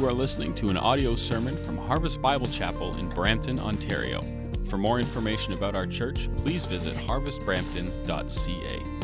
[0.00, 4.22] You are listening to an audio sermon from Harvest Bible Chapel in Brampton, Ontario.
[4.64, 8.99] For more information about our church, please visit harvestbrampton.ca.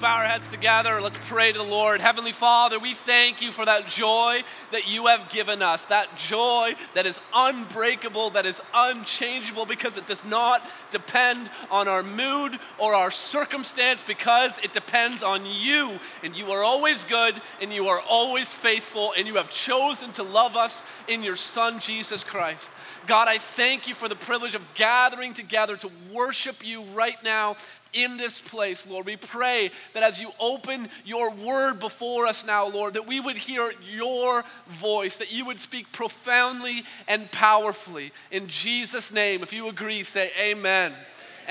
[0.00, 0.98] bow our heads together.
[1.02, 2.00] Let's pray to the Lord.
[2.00, 4.40] Heavenly Father, we thank you for that joy
[4.72, 10.06] that you have given us, that joy that is unbreakable, that is unchangeable because it
[10.06, 15.98] does not depend on our mood or our circumstance, because it depends on you.
[16.24, 20.22] And you are always good and you are always faithful, and you have chosen to
[20.22, 22.70] love us in your Son, Jesus Christ.
[23.06, 27.56] God, I thank you for the privilege of gathering together to worship you right now
[27.92, 29.06] in this place, Lord.
[29.06, 33.36] We pray that as you open your word before us now, Lord, that we would
[33.36, 38.12] hear your voice, that you would speak profoundly and powerfully.
[38.30, 40.92] In Jesus' name, if you agree, say amen.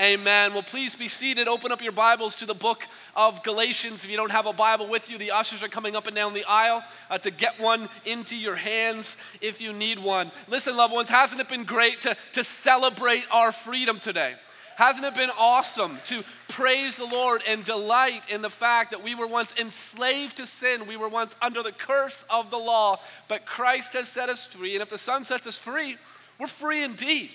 [0.00, 0.54] Amen.
[0.54, 1.46] Well, please be seated.
[1.46, 4.02] Open up your Bibles to the book of Galatians.
[4.02, 6.32] If you don't have a Bible with you, the ushers are coming up and down
[6.32, 10.30] the aisle uh, to get one into your hands if you need one.
[10.48, 14.36] Listen, loved ones, hasn't it been great to, to celebrate our freedom today?
[14.76, 19.14] Hasn't it been awesome to praise the Lord and delight in the fact that we
[19.14, 20.86] were once enslaved to sin?
[20.86, 22.98] We were once under the curse of the law,
[23.28, 24.74] but Christ has set us free.
[24.74, 25.96] And if the Son sets us free,
[26.38, 27.30] we're free indeed.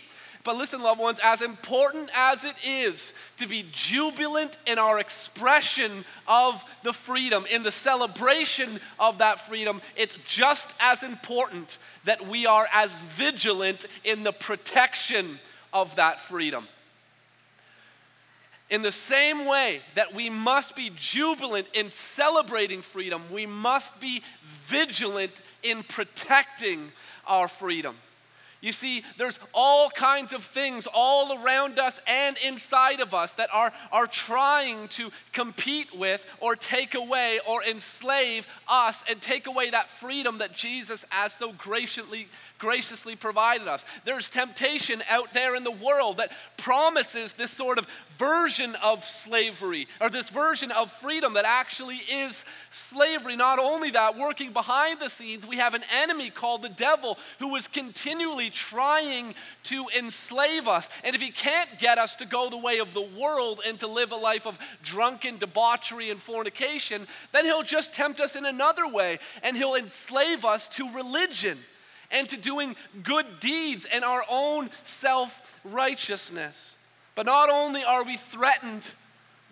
[0.45, 6.05] But listen, loved ones, as important as it is to be jubilant in our expression
[6.27, 12.45] of the freedom, in the celebration of that freedom, it's just as important that we
[12.45, 15.39] are as vigilant in the protection
[15.73, 16.67] of that freedom.
[18.69, 24.23] In the same way that we must be jubilant in celebrating freedom, we must be
[24.41, 26.91] vigilant in protecting
[27.27, 27.95] our freedom.
[28.65, 33.49] You see, there's all kinds of things all around us and inside of us that
[33.53, 39.69] are, are trying to compete with or take away or enslave us and take away
[39.69, 43.85] that freedom that Jesus has so graciously, graciously provided us.
[44.05, 49.87] There's temptation out there in the world that promises this sort of version of slavery
[49.99, 53.35] or this version of freedom that actually is slavery.
[53.35, 57.55] Not only that, working behind the scenes, we have an enemy called the devil who
[57.55, 60.87] is continually trying to enslave us.
[61.03, 63.87] And if he can't get us to go the way of the world and to
[63.87, 68.87] live a life of drunken debauchery and fornication, then he'll just tempt us in another
[68.87, 71.57] way and he'll enslave us to religion
[72.15, 76.75] and to doing good deeds and our own self righteousness.
[77.13, 78.91] But not only are we threatened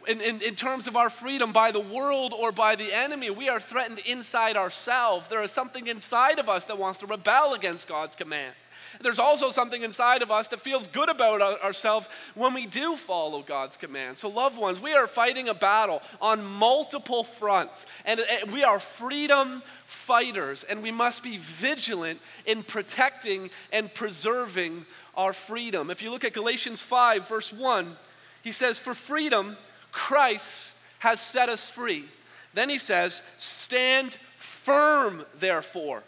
[0.07, 3.47] in, in, in, terms of our freedom by the world or by the enemy, we
[3.47, 5.29] are threatened inside ourselves.
[5.29, 8.57] There is something inside of us that wants to rebel against God's commands.
[9.01, 13.41] There's also something inside of us that feels good about ourselves when we do follow
[13.41, 14.19] God's commands.
[14.19, 18.21] So, loved ones, we are fighting a battle on multiple fronts, and
[18.51, 25.89] we are freedom fighters, and we must be vigilant in protecting and preserving our freedom.
[25.89, 27.95] If you look at Galatians 5, verse 1,
[28.43, 29.55] he says, For freedom,
[29.91, 32.05] Christ has set us free.
[32.53, 36.03] Then he says, Stand firm, therefore,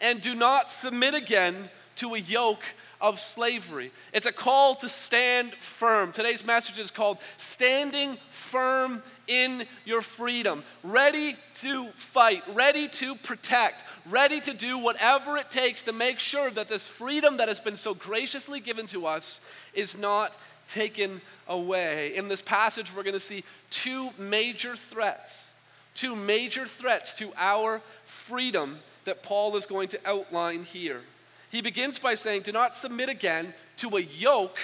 [0.00, 1.68] and do not submit again
[1.98, 2.62] to a yoke
[3.00, 3.90] of slavery.
[4.12, 6.12] It's a call to stand firm.
[6.12, 10.64] Today's message is called Standing Firm in Your Freedom.
[10.82, 16.50] Ready to fight, ready to protect, ready to do whatever it takes to make sure
[16.50, 19.40] that this freedom that has been so graciously given to us
[19.74, 22.14] is not taken away.
[22.16, 25.50] In this passage, we're going to see two major threats,
[25.94, 31.02] two major threats to our freedom that Paul is going to outline here.
[31.50, 34.58] He begins by saying, Do not submit again to a yoke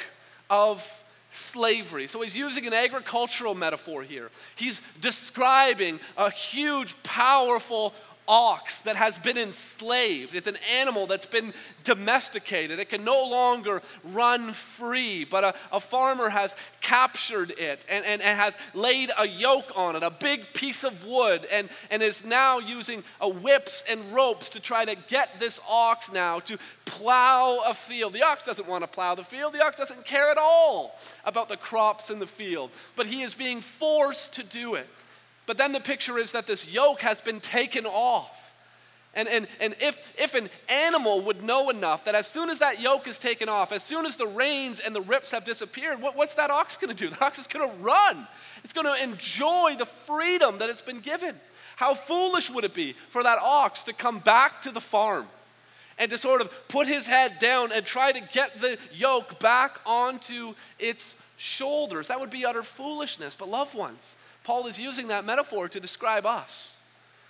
[0.50, 2.06] of slavery.
[2.06, 4.30] So he's using an agricultural metaphor here.
[4.56, 7.94] He's describing a huge, powerful
[8.26, 10.34] ox that has been enslaved.
[10.34, 11.52] It's an animal that's been
[11.82, 12.78] domesticated.
[12.78, 18.22] It can no longer run free, but a, a farmer has captured it and, and,
[18.22, 22.24] and, has laid a yoke on it, a big piece of wood, and, and is
[22.24, 27.60] now using a whips and ropes to try to get this ox now to plow
[27.66, 28.12] a field.
[28.12, 31.48] The ox doesn't want to plow the field, the ox doesn't care at all about
[31.48, 34.88] the crops in the field, but he is being forced to do it.
[35.46, 38.54] But then the picture is that this yoke has been taken off.
[39.16, 42.80] And, and, and if, if an animal would know enough that as soon as that
[42.80, 46.16] yoke is taken off, as soon as the reins and the rips have disappeared, what,
[46.16, 47.08] what's that ox gonna do?
[47.08, 48.26] The ox is gonna run.
[48.64, 51.36] It's gonna enjoy the freedom that it's been given.
[51.76, 55.26] How foolish would it be for that ox to come back to the farm
[55.98, 59.78] and to sort of put his head down and try to get the yoke back
[59.86, 62.08] onto its shoulders.
[62.08, 63.36] That would be utter foolishness.
[63.36, 66.76] But, loved ones, Paul is using that metaphor to describe us.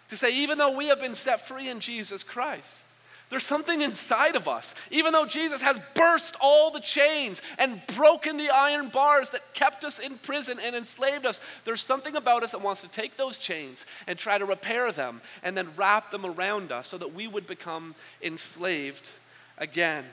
[0.09, 2.85] To say, even though we have been set free in Jesus Christ,
[3.31, 4.75] there's something inside of us.
[4.91, 9.83] Even though Jesus has burst all the chains and broken the iron bars that kept
[9.83, 13.39] us in prison and enslaved us, there's something about us that wants to take those
[13.39, 17.27] chains and try to repair them and then wrap them around us so that we
[17.27, 19.11] would become enslaved
[19.57, 20.05] again.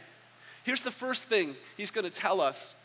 [0.63, 2.75] Here's the first thing he's going to tell us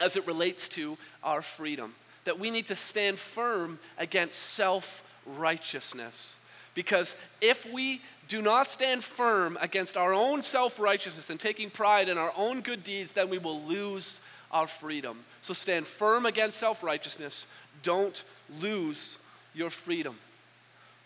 [0.00, 1.94] as it relates to our freedom
[2.28, 6.36] that we need to stand firm against self righteousness.
[6.74, 12.06] Because if we do not stand firm against our own self righteousness and taking pride
[12.06, 14.20] in our own good deeds, then we will lose
[14.52, 15.20] our freedom.
[15.40, 17.46] So stand firm against self righteousness.
[17.82, 18.22] Don't
[18.60, 19.18] lose
[19.54, 20.18] your freedom.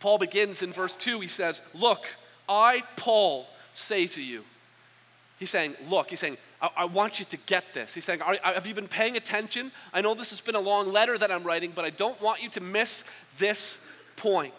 [0.01, 1.21] Paul begins in verse 2.
[1.21, 2.05] He says, Look,
[2.49, 4.43] I, Paul, say to you.
[5.43, 7.95] He's saying, Look, he's saying, I, I want you to get this.
[7.95, 9.73] He's saying, Have you been paying attention?
[9.93, 12.45] I know this has been a long letter that I'm writing, but I don't want
[12.45, 13.03] you to miss
[13.39, 13.81] this
[14.15, 14.55] point.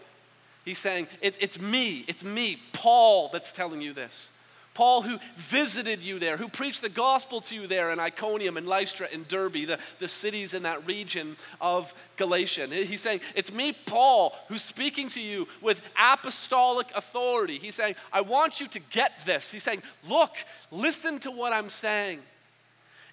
[0.65, 4.29] He's saying, it, It's me, it's me, Paul, that's telling you this.
[4.73, 8.67] Paul, who visited you there, who preached the gospel to you there in Iconium and
[8.67, 12.67] Lystra and Derbe, the, the cities in that region of Galatia.
[12.67, 17.59] He's saying, It's me, Paul, who's speaking to you with apostolic authority.
[17.59, 19.51] He's saying, I want you to get this.
[19.51, 20.35] He's saying, Look,
[20.71, 22.19] listen to what I'm saying.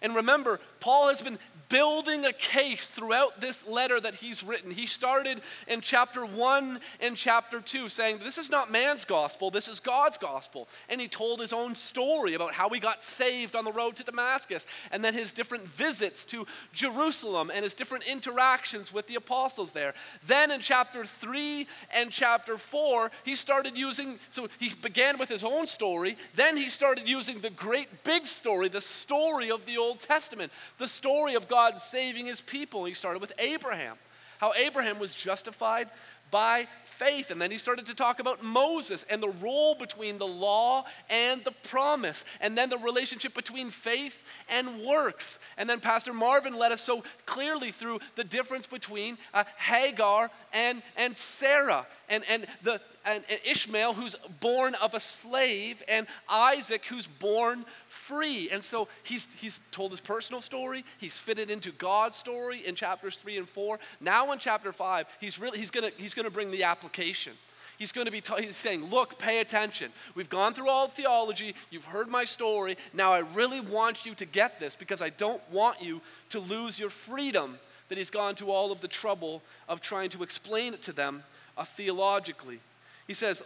[0.03, 1.39] And remember, Paul has been
[1.71, 4.71] building a case throughout this letter that he's written.
[4.71, 9.69] He started in chapter 1 and chapter 2 saying, This is not man's gospel, this
[9.69, 10.69] is God's gospel.
[10.91, 14.05] And he told his own story about how he got saved on the road to
[14.05, 19.73] Damascus, and then his different visits to Jerusalem and his different interactions with the apostles
[19.73, 19.95] there.
[20.27, 25.45] Then in chapter 3 and chapter 4, he started using, so he began with his
[25.45, 30.01] own story, then he started using the great big story, the story of the Old
[30.01, 32.87] Testament, the story of God God saving his people.
[32.87, 33.97] He started with Abraham,
[34.39, 35.91] how Abraham was justified
[36.31, 37.31] by faith.
[37.31, 41.45] And then he started to talk about Moses and the role between the law and
[41.45, 45.39] the promise, and then the relationship between faith and works.
[45.59, 50.83] And then Pastor Marvin led us so clearly through the difference between uh, Hagar and,
[50.97, 57.07] and Sarah, and, and, the, and Ishmael, who's born of a slave, and Isaac, who's
[57.07, 58.51] born free.
[58.53, 63.17] And so he's, he's told his personal story, he's fitted into God's story in chapters
[63.17, 63.79] three and four.
[64.01, 67.33] Now in chapter five, he's really he's gonna he's gonna bring the application.
[67.79, 69.91] He's going to be he's saying, "Look, pay attention.
[70.15, 71.55] We've gone through all theology.
[71.71, 72.77] You've heard my story.
[72.93, 76.79] Now I really want you to get this because I don't want you to lose
[76.79, 77.59] your freedom."
[77.89, 81.25] That he's gone to all of the trouble of trying to explain it to them
[81.61, 82.59] uh, theologically.
[83.07, 83.43] He says,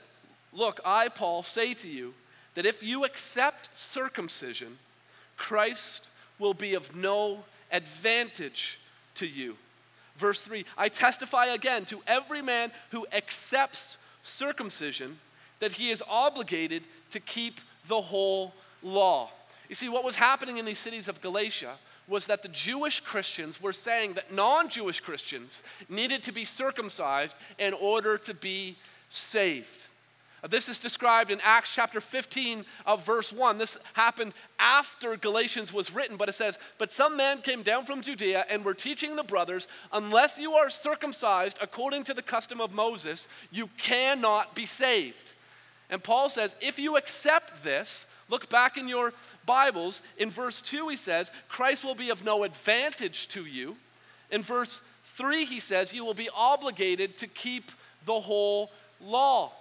[0.53, 2.15] "Look, I Paul say to you
[2.55, 4.79] that if you accept circumcision,
[5.37, 6.07] Christ
[6.39, 8.79] will be of no advantage
[9.17, 9.57] to you.
[10.17, 15.19] Verse 3 I testify again to every man who accepts circumcision
[15.61, 19.31] that he is obligated to keep the whole law.
[19.69, 21.75] You see, what was happening in these cities of Galatia
[22.09, 27.37] was that the Jewish Christians were saying that non Jewish Christians needed to be circumcised
[27.59, 28.77] in order to be
[29.09, 29.87] saved.
[30.45, 33.57] Uh, this is described in Acts chapter 15 of verse 1.
[33.57, 38.03] This happened after Galatians was written, but it says, But some men came down from
[38.03, 42.75] Judea and were teaching the brothers, unless you are circumcised according to the custom of
[42.75, 45.33] Moses, you cannot be saved.
[45.89, 49.13] And Paul says, If you accept this, look back in your
[49.47, 53.77] Bibles, in verse 2 he says, Christ will be of no advantage to you.
[54.31, 57.71] In verse 3 he says, You will be obligated to keep
[58.05, 59.53] the whole law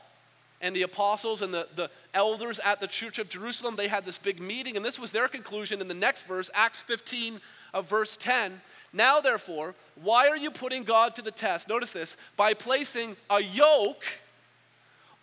[0.63, 4.17] and the apostles and the, the elders at the church of Jerusalem, they had this
[4.17, 7.41] big meeting, and this was their conclusion in the next verse, Acts 15
[7.73, 8.61] of verse 10.
[8.93, 11.67] Now, therefore, why are you putting God to the test?
[11.67, 14.05] Notice this by placing a yoke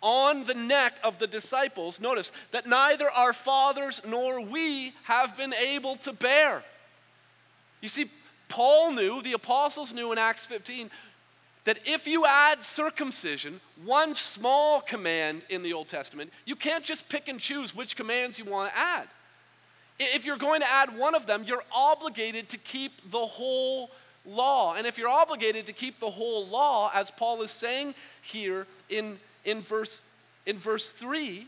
[0.02, 2.00] on the neck of the disciples.
[2.00, 6.62] Notice that neither our fathers nor we have been able to bear.
[7.80, 8.10] You see,
[8.48, 10.90] Paul knew, the apostles knew in Acts 15,
[11.64, 17.08] that if you add circumcision, one small command in the Old Testament, you can't just
[17.08, 19.08] pick and choose which commands you want to add.
[19.98, 23.90] If you're going to add one of them, you're obligated to keep the whole
[24.24, 24.74] law.
[24.74, 29.18] And if you're obligated to keep the whole law, as Paul is saying here in,
[29.44, 30.02] in, verse,
[30.46, 31.46] in verse 3,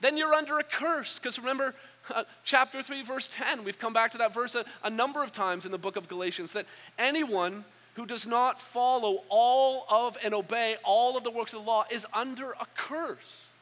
[0.00, 1.18] then you're under a curse.
[1.18, 1.74] Because remember,
[2.14, 5.32] uh, chapter 3, verse 10, we've come back to that verse a, a number of
[5.32, 6.66] times in the book of Galatians that
[6.98, 7.64] anyone
[7.94, 11.84] who does not follow all of and obey all of the works of the law
[11.90, 13.52] is under a curse.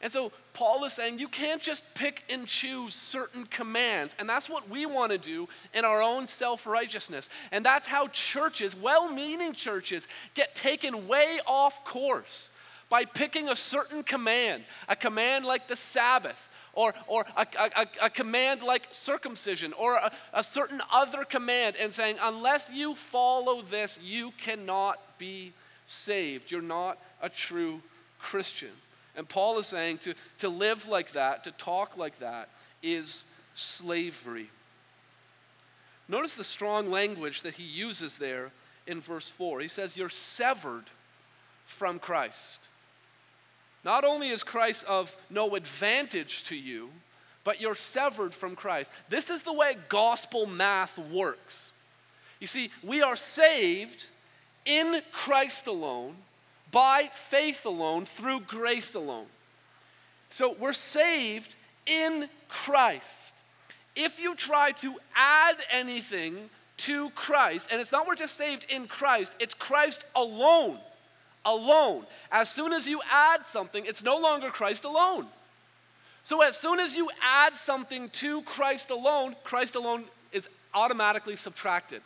[0.00, 4.14] And so Paul is saying you can't just pick and choose certain commands.
[4.18, 7.28] And that's what we want to do in our own self righteousness.
[7.50, 12.50] And that's how churches, well meaning churches, get taken way off course
[12.88, 18.10] by picking a certain command, a command like the Sabbath, or, or a, a, a
[18.10, 23.98] command like circumcision, or a, a certain other command, and saying, unless you follow this,
[24.02, 25.52] you cannot be
[25.86, 26.50] saved.
[26.50, 27.82] You're not a true
[28.18, 28.70] Christian.
[29.16, 32.48] And Paul is saying to, to live like that, to talk like that,
[32.82, 34.48] is slavery.
[36.08, 38.52] Notice the strong language that he uses there
[38.86, 39.60] in verse 4.
[39.60, 40.84] He says, You're severed
[41.66, 42.67] from Christ.
[43.84, 46.90] Not only is Christ of no advantage to you,
[47.44, 48.92] but you're severed from Christ.
[49.08, 51.70] This is the way gospel math works.
[52.40, 54.06] You see, we are saved
[54.64, 56.14] in Christ alone
[56.70, 59.26] by faith alone, through grace alone.
[60.30, 61.54] So we're saved
[61.86, 63.32] in Christ.
[63.96, 68.86] If you try to add anything to Christ, and it's not we're just saved in
[68.86, 70.78] Christ, it's Christ alone.
[71.48, 72.04] Alone.
[72.30, 75.26] As soon as you add something, it's no longer Christ alone.
[76.24, 82.02] So as soon as you add something to Christ alone, Christ alone is automatically subtracted.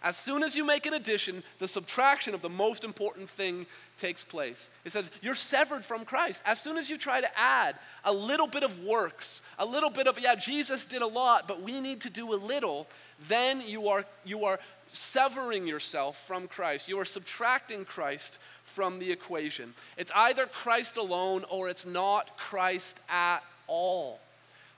[0.00, 3.66] As soon as you make an addition, the subtraction of the most important thing
[3.96, 4.70] takes place.
[4.84, 6.40] It says, You're severed from Christ.
[6.46, 10.06] As soon as you try to add a little bit of works, a little bit
[10.06, 12.86] of, yeah, Jesus did a lot, but we need to do a little,
[13.26, 16.88] then you are, you are severing yourself from Christ.
[16.88, 18.38] You are subtracting Christ
[18.78, 19.74] from the equation.
[19.96, 24.20] It's either Christ alone or it's not Christ at all.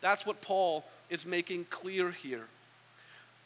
[0.01, 2.47] That's what Paul is making clear here.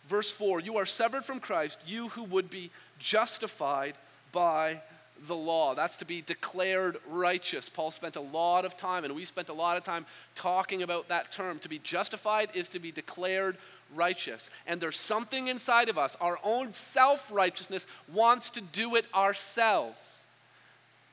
[0.07, 2.71] Verse 4 You are severed from Christ, you who would be
[3.01, 3.95] justified
[4.31, 4.81] by
[5.27, 5.75] the law.
[5.75, 7.69] That's to be declared righteous.
[7.69, 10.07] Paul spent a lot of time, and we spent a lot of time
[10.37, 11.59] talking about that term.
[11.59, 13.57] To be justified is to be declared
[13.93, 14.51] righteous.
[14.69, 20.21] And there's something inside of us, our own self righteousness wants to do it ourselves.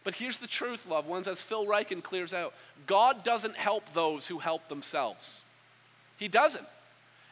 [0.04, 2.54] But here's the truth, loved ones, as Phil Ryken clears out
[2.88, 5.42] God doesn't help those who help themselves.
[6.18, 6.68] He doesn't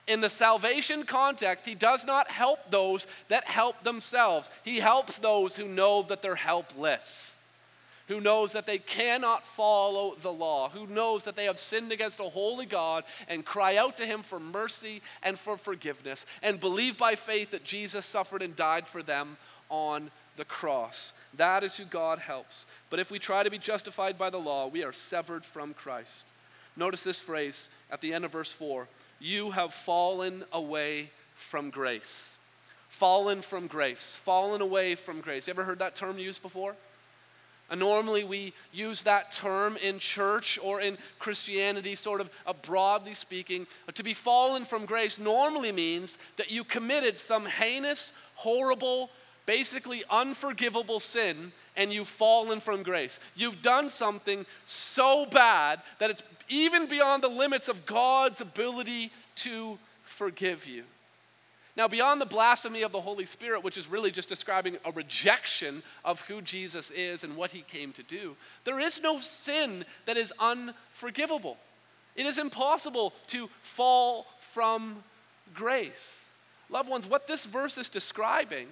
[0.10, 4.50] in the salvation context, he does not help those that help themselves.
[4.64, 7.38] He helps those who know that they're helpless,
[8.08, 12.20] who knows that they cannot follow the law, who knows that they have sinned against
[12.20, 16.98] a holy God and cry out to him for mercy and for forgiveness and believe
[16.98, 19.38] by faith that Jesus suffered and died for them
[19.70, 21.14] on the cross.
[21.36, 22.65] That is who God helps.
[22.89, 26.25] But if we try to be justified by the law, we are severed from Christ.
[26.75, 28.88] Notice this phrase at the end of verse 4
[29.21, 32.38] you have fallen away from grace.
[32.88, 34.17] Fallen from grace.
[34.24, 35.48] Fallen away from grace.
[35.48, 36.75] You ever heard that term used before?
[37.69, 43.13] And normally we use that term in church or in Christianity, sort of uh, broadly
[43.13, 43.67] speaking.
[43.93, 49.12] To be fallen from grace normally means that you committed some heinous, horrible,
[49.50, 53.20] basically unforgivable sin and you've fallen from grace.
[53.36, 59.79] You've done something so bad that it's even beyond the limits of God's ability to
[60.03, 60.84] forgive you.
[61.75, 65.82] Now, beyond the blasphemy of the Holy Spirit, which is really just describing a rejection
[66.06, 70.15] of who Jesus is and what he came to do, there is no sin that
[70.15, 71.58] is unforgivable.
[72.15, 75.03] It is impossible to fall from
[75.56, 76.24] grace.
[76.70, 78.68] Loved ones, what this verse is describing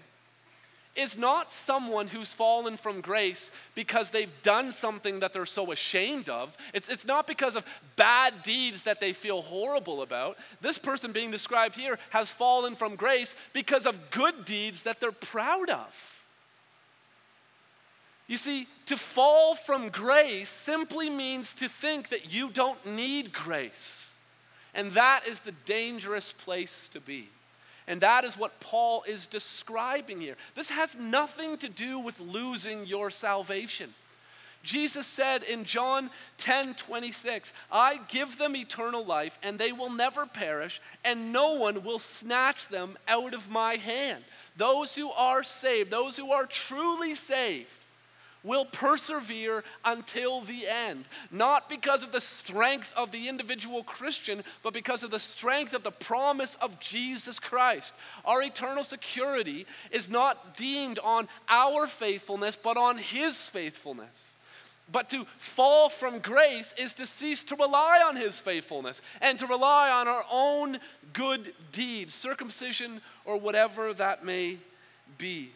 [0.98, 6.28] is not someone who's fallen from grace because they've done something that they're so ashamed
[6.28, 6.58] of.
[6.74, 10.38] It's, it's not because of bad deeds that they feel horrible about.
[10.60, 15.12] This person being described here has fallen from grace because of good deeds that they're
[15.12, 16.14] proud of.
[18.28, 24.16] You see, to fall from grace simply means to think that you don't need grace.
[24.74, 27.30] And that is the dangerous place to be.
[27.88, 30.36] And that is what Paul is describing here.
[30.56, 33.94] This has nothing to do with losing your salvation.
[34.64, 40.26] Jesus said in John 10 26, I give them eternal life, and they will never
[40.26, 44.24] perish, and no one will snatch them out of my hand.
[44.58, 47.70] Those who are saved, those who are truly saved,
[48.48, 51.06] will persevere until the end.
[51.32, 55.84] Not because of the strength of the individual Christian, but because of the strength of
[55.84, 57.94] the promise of Jesus Christ.
[58.26, 64.34] Our eternal security is not deemed on our faithfulness, but on His faithfulness.
[64.90, 69.46] But to fall from grace is to cease to rely on his faithfulness and to
[69.46, 70.80] rely on our own
[71.12, 74.58] good deeds, circumcision or whatever that may
[75.18, 75.52] be.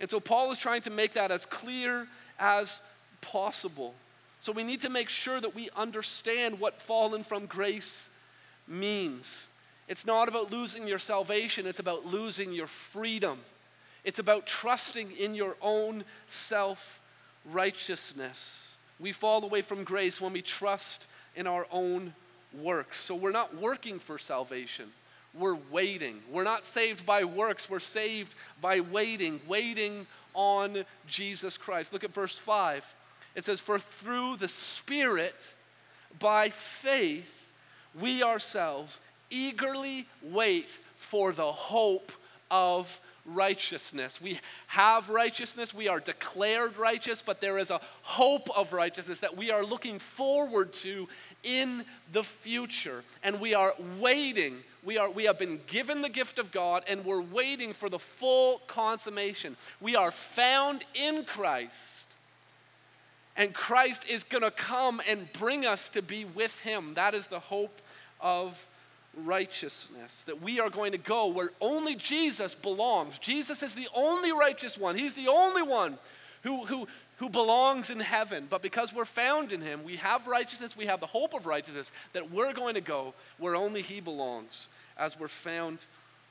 [0.00, 2.06] And so Paul is trying to make that as clear
[2.38, 2.82] as
[3.20, 3.94] possible.
[4.40, 8.08] So we need to make sure that we understand what fallen from grace
[8.68, 9.48] means.
[9.88, 13.38] It's not about losing your salvation, it's about losing your freedom.
[14.04, 17.00] It's about trusting in your own self
[17.44, 18.76] righteousness.
[19.00, 22.14] We fall away from grace when we trust in our own
[22.54, 22.98] works.
[22.98, 24.86] So we're not working for salvation,
[25.38, 26.20] we're waiting.
[26.30, 31.92] We're not saved by works, we're saved by waiting, waiting on Jesus Christ.
[31.92, 32.94] Look at verse 5.
[33.34, 35.54] It says, For through the Spirit,
[36.18, 37.52] by faith,
[37.98, 39.00] we ourselves
[39.30, 42.12] eagerly wait for the hope
[42.50, 44.20] of righteousness.
[44.20, 44.38] We
[44.68, 49.50] have righteousness, we are declared righteous, but there is a hope of righteousness that we
[49.50, 51.08] are looking forward to
[51.42, 53.02] in the future.
[53.22, 54.58] And we are waiting.
[54.86, 57.98] We, are, we have been given the gift of God and we're waiting for the
[57.98, 59.56] full consummation.
[59.80, 62.06] We are found in Christ.
[63.36, 66.94] And Christ is going to come and bring us to be with Him.
[66.94, 67.80] That is the hope
[68.20, 68.68] of
[69.16, 73.18] righteousness, that we are going to go where only Jesus belongs.
[73.18, 75.98] Jesus is the only righteous one, He's the only one
[76.42, 78.46] who, who, who belongs in heaven.
[78.48, 81.90] But because we're found in Him, we have righteousness, we have the hope of righteousness,
[82.12, 84.68] that we're going to go where only He belongs
[84.98, 85.84] as we're found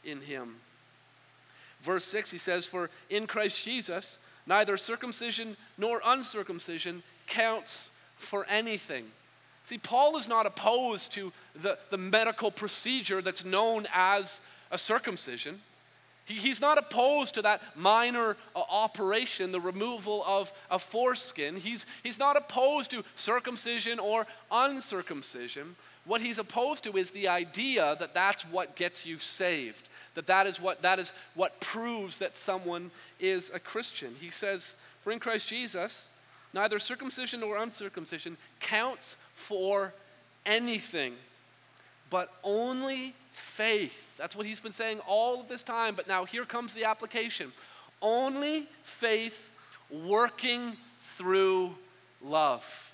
[0.03, 0.55] in Him.
[1.81, 9.05] Verse 6, he says, For in Christ Jesus, neither circumcision nor uncircumcision counts for anything.
[9.65, 14.39] See, Paul is not opposed to the, the medical procedure that's known as
[14.71, 15.61] a circumcision.
[16.25, 21.55] He, he's not opposed to that minor uh, operation, the removal of a foreskin.
[21.55, 25.75] He's, he's not opposed to circumcision or uncircumcision.
[26.05, 30.45] What he's opposed to is the idea that that's what gets you saved, that that
[30.47, 34.15] is what, that is what proves that someone is a Christian.
[34.19, 36.09] He says, For in Christ Jesus,
[36.53, 39.93] neither circumcision nor uncircumcision counts for
[40.45, 41.13] anything,
[42.09, 44.15] but only faith.
[44.17, 47.51] That's what he's been saying all of this time, but now here comes the application.
[48.01, 49.49] Only faith
[49.89, 51.75] working through
[52.23, 52.93] love.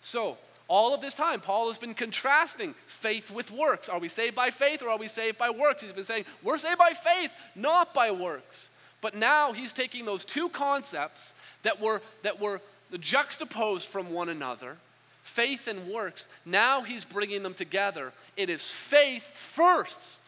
[0.00, 3.88] So, all of this time, Paul has been contrasting faith with works.
[3.88, 5.82] Are we saved by faith or are we saved by works?
[5.82, 8.70] He's been saying, we're saved by faith, not by works.
[9.00, 12.60] But now he's taking those two concepts that were, that were
[12.98, 14.76] juxtaposed from one another
[15.22, 16.28] faith and works.
[16.44, 18.12] Now he's bringing them together.
[18.36, 20.18] It is faith first.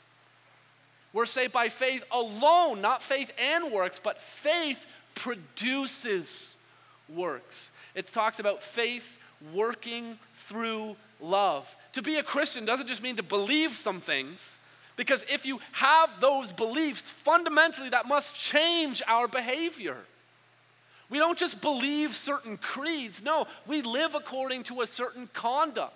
[1.13, 6.57] We're saved by faith alone, not faith and works, but faith produces
[7.09, 7.71] works.
[7.95, 9.19] It talks about faith
[9.53, 11.77] working through love.
[11.93, 14.57] To be a Christian doesn't just mean to believe some things,
[14.97, 19.99] because if you have those beliefs, fundamentally that must change our behavior.
[21.15, 23.23] We don't just believe certain creeds.
[23.23, 25.95] No, we live according to a certain conduct.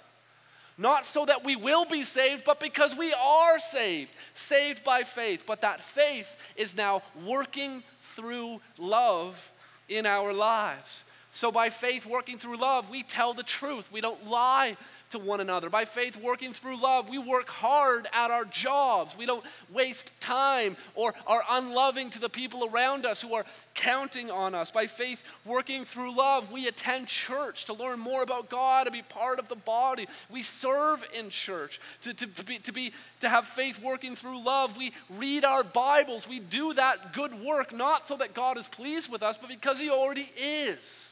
[0.78, 5.42] Not so that we will be saved, but because we are saved, saved by faith.
[5.44, 9.50] But that faith is now working through love
[9.88, 11.04] in our lives.
[11.33, 13.90] So, by faith working through love, we tell the truth.
[13.90, 14.76] We don't lie
[15.11, 15.71] to one another.
[15.71, 19.16] By faith, working through love, we work hard at our jobs.
[19.16, 23.44] We don't waste time or are unloving to the people around us who are
[23.75, 24.71] counting on us.
[24.71, 29.03] By faith, working through love, we attend church to learn more about God, to be
[29.03, 30.07] part of the body.
[30.31, 31.81] We serve in church.
[32.03, 36.29] To, to, be, to, be, to have faith working through love, we read our Bibles.
[36.29, 39.81] We do that good work not so that God is pleased with us, but because
[39.81, 41.08] He already is.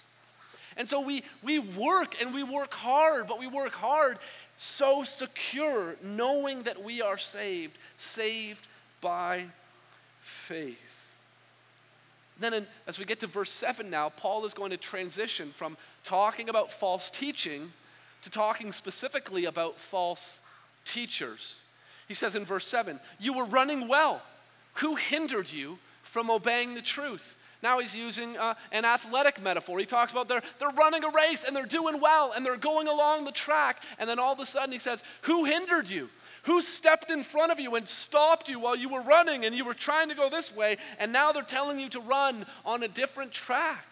[0.76, 4.18] And so we, we work and we work hard, but we work hard
[4.56, 8.66] so secure, knowing that we are saved, saved
[9.00, 9.46] by
[10.20, 11.20] faith.
[12.38, 15.76] Then, in, as we get to verse 7 now, Paul is going to transition from
[16.04, 17.72] talking about false teaching
[18.22, 20.40] to talking specifically about false
[20.84, 21.60] teachers.
[22.08, 24.22] He says in verse 7 You were running well.
[24.74, 27.38] Who hindered you from obeying the truth?
[27.62, 29.78] Now he's using uh, an athletic metaphor.
[29.78, 32.86] He talks about they're, they're running a race and they're doing well and they're going
[32.86, 33.82] along the track.
[33.98, 36.10] And then all of a sudden he says, Who hindered you?
[36.44, 39.64] Who stepped in front of you and stopped you while you were running and you
[39.64, 40.76] were trying to go this way?
[41.00, 43.84] And now they're telling you to run on a different track.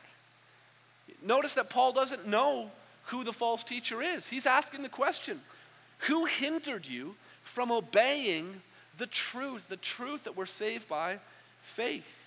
[1.20, 2.70] Notice that Paul doesn't know
[3.06, 4.28] who the false teacher is.
[4.28, 5.40] He's asking the question
[6.00, 8.62] Who hindered you from obeying
[8.98, 11.18] the truth, the truth that we're saved by
[11.60, 12.23] faith?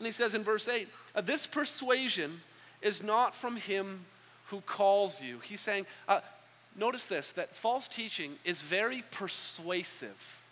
[0.00, 2.40] And he says in verse 8, uh, This persuasion
[2.80, 4.06] is not from him
[4.46, 5.40] who calls you.
[5.40, 6.20] He's saying, uh,
[6.74, 10.42] notice this, that false teaching is very persuasive.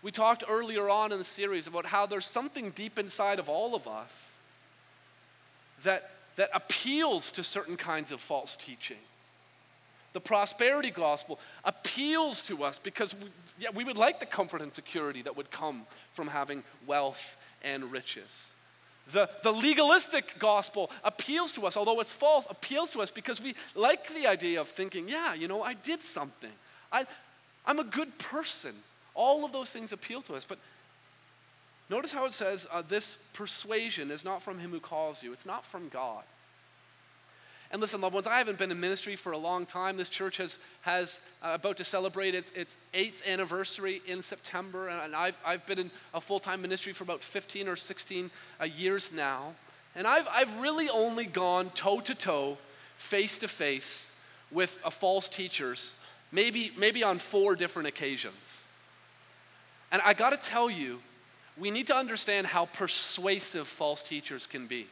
[0.00, 3.74] We talked earlier on in the series about how there's something deep inside of all
[3.74, 4.32] of us
[5.82, 8.96] that, that appeals to certain kinds of false teaching.
[10.14, 13.26] The prosperity gospel appeals to us because we,
[13.58, 15.84] yeah, we would like the comfort and security that would come
[16.14, 18.52] from having wealth and riches.
[19.12, 23.54] The, the legalistic gospel appeals to us, although it's false, appeals to us because we
[23.74, 26.52] like the idea of thinking, yeah, you know, I did something.
[26.92, 27.06] I,
[27.66, 28.74] I'm a good person.
[29.14, 30.44] All of those things appeal to us.
[30.44, 30.58] But
[31.88, 35.46] notice how it says uh, this persuasion is not from him who calls you, it's
[35.46, 36.22] not from God.
[37.70, 39.98] And listen, loved ones, I haven't been in ministry for a long time.
[39.98, 45.14] This church has, has uh, about to celebrate its, its eighth anniversary in September, and
[45.14, 49.12] I've, I've been in a full time ministry for about 15 or 16 uh, years
[49.12, 49.54] now.
[49.94, 52.56] And I've, I've really only gone toe to toe,
[52.96, 54.10] face to face
[54.50, 55.94] with uh, false teachers,
[56.32, 58.64] maybe, maybe on four different occasions.
[59.92, 61.00] And I gotta tell you,
[61.58, 64.86] we need to understand how persuasive false teachers can be.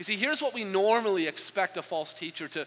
[0.00, 2.66] You see, here's what we normally expect a false teacher to,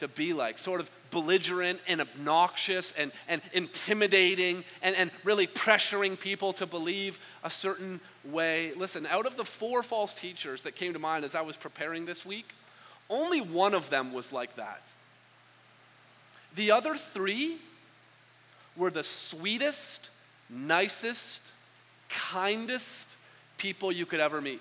[0.00, 6.20] to be like sort of belligerent and obnoxious and, and intimidating and, and really pressuring
[6.20, 8.74] people to believe a certain way.
[8.76, 12.04] Listen, out of the four false teachers that came to mind as I was preparing
[12.04, 12.50] this week,
[13.08, 14.84] only one of them was like that.
[16.54, 17.56] The other three
[18.76, 20.10] were the sweetest,
[20.50, 21.54] nicest,
[22.10, 23.16] kindest
[23.56, 24.60] people you could ever meet.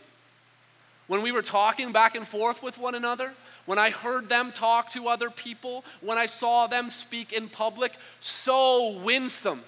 [1.08, 3.32] When we were talking back and forth with one another,
[3.66, 7.94] when I heard them talk to other people, when I saw them speak in public,
[8.20, 9.62] so winsome,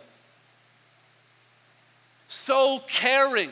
[2.27, 3.51] so caring,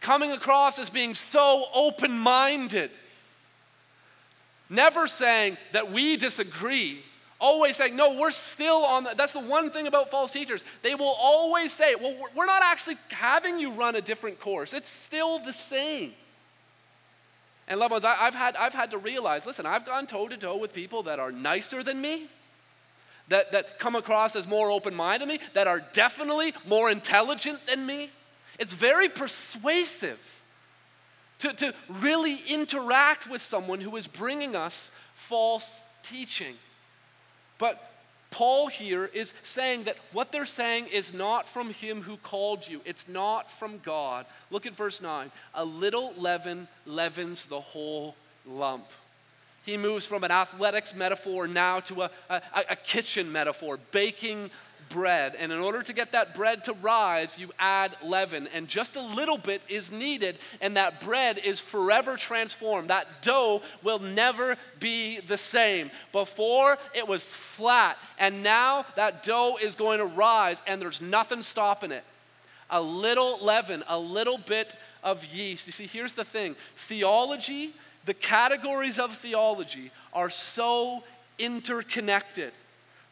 [0.00, 2.90] coming across as being so open minded,
[4.70, 7.00] never saying that we disagree.
[7.38, 10.64] Always saying, no, we're still on the, that's the one thing about false teachers.
[10.82, 14.72] They will always say, well, we're not actually having you run a different course.
[14.72, 16.14] It's still the same.
[17.68, 20.36] And loved ones, I, have had, I've had to realize listen, I've gone toe to
[20.36, 22.26] toe with people that are nicer than me,
[23.28, 27.66] that, that come across as more open minded than me, that are definitely more intelligent
[27.66, 28.10] than me.
[28.58, 30.42] It's very persuasive
[31.40, 36.54] to, to really interact with someone who is bringing us false teaching.
[37.58, 37.82] But
[38.36, 42.82] Paul here is saying that what they're saying is not from him who called you,
[42.84, 44.26] it's not from God.
[44.50, 45.30] Look at verse 9.
[45.54, 48.14] A little leaven leavens the whole
[48.46, 48.84] lump.
[49.64, 54.50] He moves from an athletics metaphor now to a, a, a kitchen metaphor, baking
[54.88, 55.34] bread.
[55.38, 58.48] And in order to get that bread to rise, you add leaven.
[58.54, 62.90] And just a little bit is needed, and that bread is forever transformed.
[62.90, 65.90] That dough will never be the same.
[66.12, 71.42] Before, it was flat, and now that dough is going to rise, and there's nothing
[71.42, 72.04] stopping it.
[72.70, 75.66] A little leaven, a little bit of yeast.
[75.66, 77.70] You see, here's the thing theology,
[78.04, 81.04] the categories of theology are so
[81.38, 82.52] interconnected.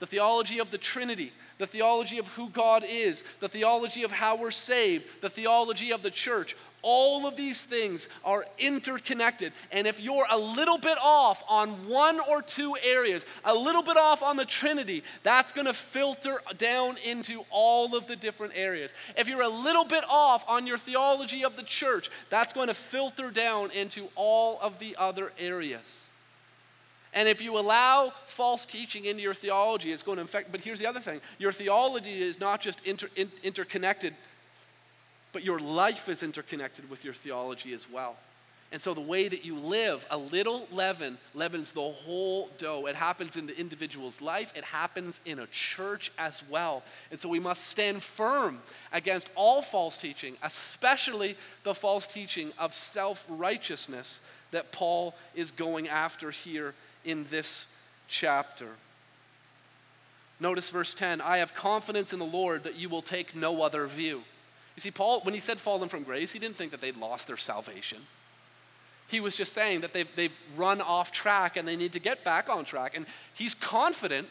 [0.01, 4.37] The theology of the Trinity, the theology of who God is, the theology of how
[4.37, 6.57] we're saved, the theology of the church.
[6.83, 9.55] All of these things are interconnected.
[9.73, 13.97] And if you're a little bit off on one or two areas, a little bit
[13.97, 18.93] off on the Trinity, that's going to filter down into all of the different areas.
[19.17, 22.75] If you're a little bit off on your theology of the church, that's going to
[22.75, 26.04] filter down into all of the other areas.
[27.15, 30.51] And if you allow false teaching into your theology, it's going to infect.
[30.51, 34.15] But here's the other thing your theology is not just inter, in, interconnected,
[35.33, 38.17] but your life is interconnected with your theology as well.
[38.73, 42.89] And so the way that you live, a little leaven leavens the whole dough.
[42.89, 46.83] It happens in the individual's life, it happens in a church as well.
[47.13, 48.59] And so we must stand firm
[48.93, 55.89] against all false teaching, especially the false teaching of self righteousness that Paul is going
[55.89, 56.75] after here
[57.05, 57.67] in this
[58.09, 58.69] chapter.
[60.41, 63.87] Notice verse 10 I have confidence in the Lord that you will take no other
[63.87, 64.23] view.
[64.77, 67.29] You see, Paul, when he said fallen from grace, he didn't think that they'd lost
[67.29, 67.99] their salvation.
[69.07, 72.25] He was just saying that they've, they've run off track and they need to get
[72.25, 72.97] back on track.
[72.97, 74.29] And he's confident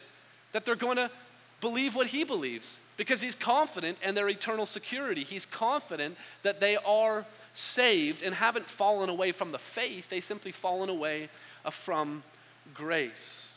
[0.51, 1.09] that they're going to
[1.61, 5.23] believe what he believes because he's confident in their eternal security.
[5.23, 10.51] He's confident that they are saved and haven't fallen away from the faith, they simply
[10.51, 11.29] fallen away
[11.69, 12.23] from
[12.73, 13.53] grace.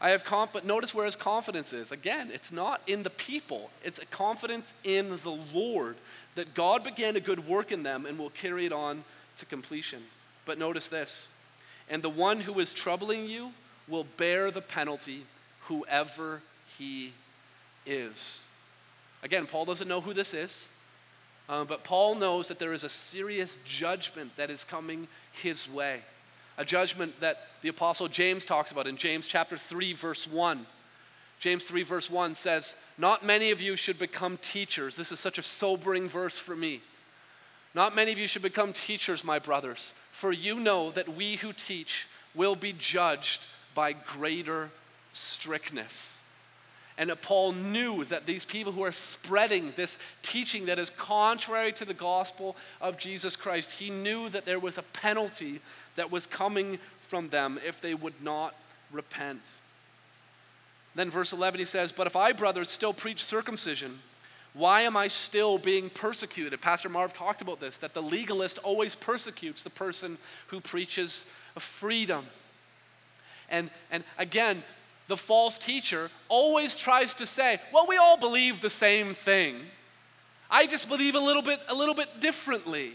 [0.00, 1.90] I have comp- but notice where his confidence is.
[1.90, 5.96] Again, it's not in the people, it's a confidence in the Lord
[6.34, 9.02] that God began a good work in them and will carry it on
[9.38, 10.02] to completion.
[10.44, 11.28] But notice this
[11.90, 13.52] and the one who is troubling you
[13.88, 15.24] will bear the penalty,
[15.62, 16.42] whoever
[16.78, 17.12] he
[17.86, 18.44] is.
[19.22, 20.68] Again, Paul doesn't know who this is,
[21.48, 26.02] um, but Paul knows that there is a serious judgment that is coming his way.
[26.58, 30.66] A judgment that the Apostle James talks about in James chapter 3, verse 1.
[31.40, 34.96] James 3, verse 1 says, Not many of you should become teachers.
[34.96, 36.82] This is such a sobering verse for me.
[37.74, 41.52] Not many of you should become teachers, my brothers, for you know that we who
[41.52, 44.70] teach will be judged by greater
[45.12, 46.17] strictness.
[46.98, 51.84] And Paul knew that these people who are spreading this teaching that is contrary to
[51.84, 55.60] the gospel of Jesus Christ, he knew that there was a penalty
[55.94, 58.54] that was coming from them if they would not
[58.90, 59.40] repent.
[60.96, 64.00] Then, verse 11, he says, But if I, brothers, still preach circumcision,
[64.52, 66.60] why am I still being persecuted?
[66.60, 71.24] Pastor Marv talked about this that the legalist always persecutes the person who preaches
[71.56, 72.26] freedom.
[73.48, 74.64] And, and again,
[75.08, 79.56] the false teacher always tries to say, well, we all believe the same thing.
[80.50, 82.92] I just believe a little bit, a little bit differently.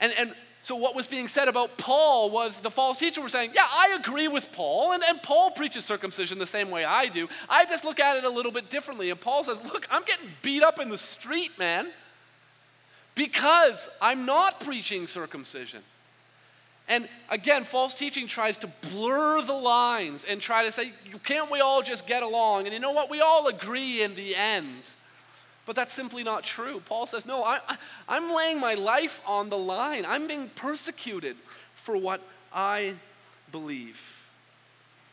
[0.00, 3.52] And, and so, what was being said about Paul was the false teacher was saying,
[3.54, 7.28] Yeah, I agree with Paul, and, and Paul preaches circumcision the same way I do.
[7.48, 9.10] I just look at it a little bit differently.
[9.10, 11.88] And Paul says, Look, I'm getting beat up in the street, man,
[13.14, 15.82] because I'm not preaching circumcision.
[16.88, 21.60] And again, false teaching tries to blur the lines and try to say, can't we
[21.60, 22.64] all just get along?
[22.64, 23.10] And you know what?
[23.10, 24.90] We all agree in the end.
[25.68, 26.80] But that's simply not true.
[26.86, 27.60] Paul says, No, I,
[28.08, 30.06] am laying my life on the line.
[30.06, 31.36] I'm being persecuted
[31.74, 32.22] for what
[32.54, 32.94] I
[33.52, 34.26] believe.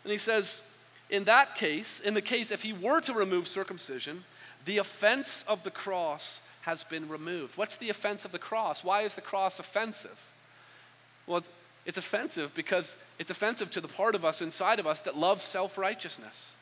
[0.06, 0.62] And he says,
[1.10, 4.24] In that case, in the case if he were to remove circumcision,
[4.64, 7.58] the offense of the cross has been removed.
[7.58, 8.82] What's the offense of the cross?
[8.82, 10.32] Why is the cross offensive?
[11.28, 11.44] Well,
[11.86, 15.44] it's, offensive because it's offensive to the part of us inside of us that loves
[15.44, 16.54] self righteousness.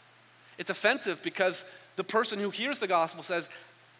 [0.57, 3.49] It's offensive because the person who hears the gospel says,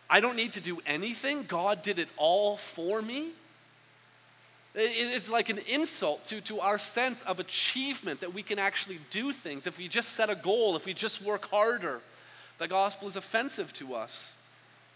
[0.10, 1.44] I don't need to do anything.
[1.48, 3.30] God did it all for me.
[4.76, 9.32] It's like an insult to, to our sense of achievement that we can actually do
[9.32, 9.68] things.
[9.68, 12.02] If we just set a goal, if we just work harder,
[12.58, 14.36] the gospel is offensive to us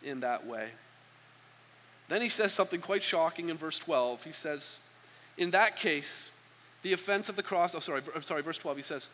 [0.04, 0.70] in that way.
[2.10, 4.24] Then he says something quite shocking in verse 12.
[4.24, 4.80] He says,
[5.38, 6.32] In that case,
[6.82, 9.10] the offense of the cross, oh, sorry, sorry, verse 12, he says,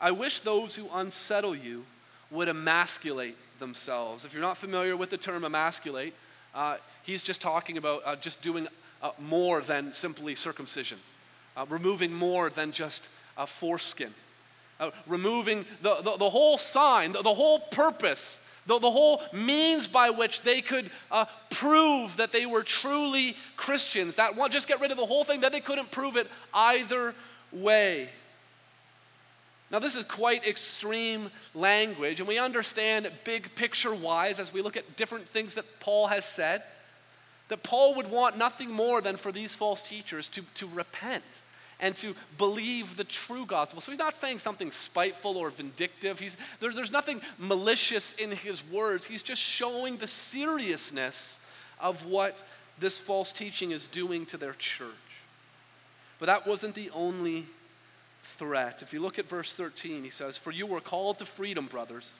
[0.00, 1.84] I wish those who unsettle you
[2.30, 4.24] would emasculate themselves.
[4.24, 6.14] If you're not familiar with the term emasculate,
[6.54, 8.66] uh, he's just talking about uh, just doing
[9.02, 10.98] uh, more than simply circumcision,
[11.56, 14.12] uh, removing more than just a foreskin,
[14.80, 19.88] uh, removing the, the, the, whole sign, the, the whole purpose, the, the whole means
[19.88, 24.16] by which they could uh, prove that they were truly Christians.
[24.16, 27.14] That one, just get rid of the whole thing, that they couldn't prove it either
[27.50, 28.08] way.
[29.70, 34.76] Now, this is quite extreme language, and we understand big picture wise as we look
[34.76, 36.62] at different things that Paul has said,
[37.48, 41.24] that Paul would want nothing more than for these false teachers to, to repent
[41.82, 43.80] and to believe the true gospel.
[43.82, 46.20] So he's not saying something spiteful or vindictive.
[46.20, 49.04] He's, there, there's nothing malicious in his words.
[49.04, 51.36] He's just showing the seriousness
[51.80, 52.38] of what
[52.78, 54.88] this false teaching is doing to their church.
[56.20, 57.46] But that wasn't the only
[58.22, 58.80] threat.
[58.80, 62.16] If you look at verse 13, he says, For you were called to freedom, brothers.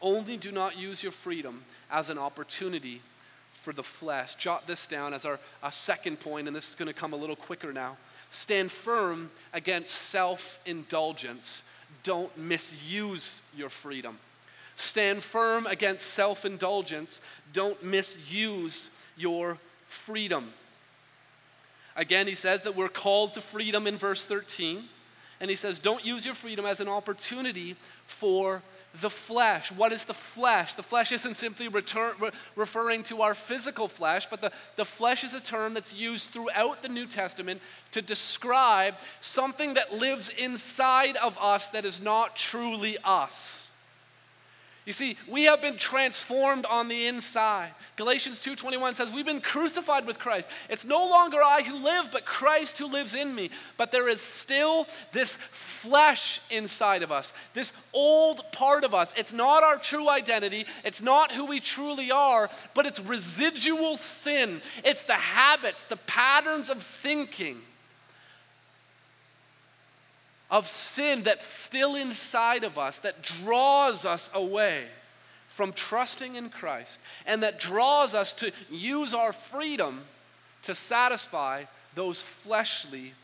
[0.00, 3.02] Only do not use your freedom as an opportunity
[3.52, 4.36] for the flesh.
[4.36, 7.16] Jot this down as our, our second point, and this is going to come a
[7.16, 7.98] little quicker now.
[8.30, 11.62] Stand firm against self indulgence.
[12.02, 14.18] Don't misuse your freedom.
[14.76, 17.20] Stand firm against self indulgence.
[17.52, 20.52] Don't misuse your freedom.
[21.96, 24.84] Again, he says that we're called to freedom in verse 13.
[25.40, 28.62] And he says, Don't use your freedom as an opportunity for
[29.00, 29.70] the flesh.
[29.72, 30.74] What is the flesh?
[30.74, 35.24] The flesh isn't simply return, re- referring to our physical flesh, but the, the flesh
[35.24, 37.60] is a term that's used throughout the New Testament
[37.92, 43.65] to describe something that lives inside of us that is not truly us.
[44.86, 47.74] You see, we have been transformed on the inside.
[47.96, 50.48] Galatians 2:21 says, "We've been crucified with Christ.
[50.68, 53.50] It's no longer I who live, but Christ who lives in me.
[53.76, 59.12] But there is still this flesh inside of us, this old part of us.
[59.16, 64.62] It's not our true identity, it's not who we truly are, but it's residual sin.
[64.84, 67.60] It's the habits, the patterns of thinking
[70.50, 74.86] of sin that's still inside of us that draws us away
[75.48, 80.02] from trusting in Christ and that draws us to use our freedom
[80.62, 83.14] to satisfy those fleshly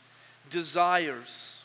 [0.51, 1.65] desires.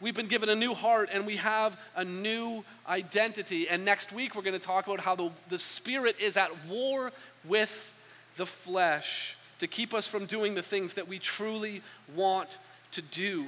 [0.00, 3.68] We've been given a new heart and we have a new identity.
[3.68, 7.12] And next week, we're going to talk about how the, the Spirit is at war
[7.44, 7.94] with
[8.36, 11.82] the flesh to keep us from doing the things that we truly
[12.14, 12.58] want
[12.92, 13.46] to do.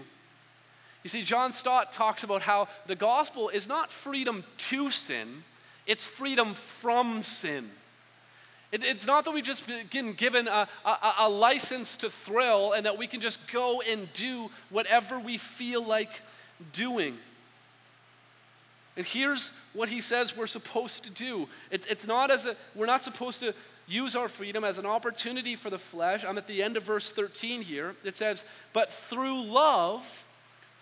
[1.03, 5.45] You see, John Stott talks about how the gospel is not freedom to sin,
[5.87, 7.71] it's freedom from sin.
[8.71, 12.87] It, it's not that we've just been given a, a, a license to thrill and
[12.87, 16.09] that we can just go and do whatever we feel like
[16.73, 17.19] doing.
[18.97, 21.49] And here's what he says we're supposed to do.
[21.71, 23.55] It, it's not as a, we're not supposed to
[23.87, 26.25] use our freedom as an opportunity for the flesh.
[26.27, 27.95] I'm at the end of verse 13 here.
[28.05, 30.25] It says, But through love,